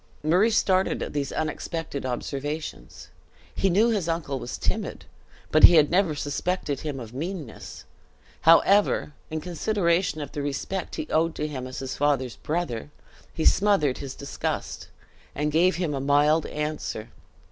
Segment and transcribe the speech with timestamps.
[0.23, 3.09] Murray started at these unexpected observations.
[3.53, 5.05] He knew his uncle was timid,
[5.51, 7.85] but he had never suspected him of meanness;
[8.41, 12.89] however, in consideration of the respect he owed to him as his father's brother,
[13.31, 14.87] he smothered his disgust,
[15.35, 17.09] and gave him a mild answer.